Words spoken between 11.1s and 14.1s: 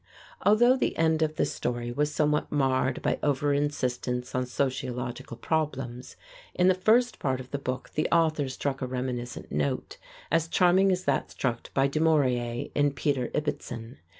struck by Du Maurier in "Peter Ibbetson."